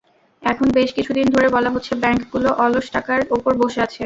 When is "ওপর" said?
3.31-3.53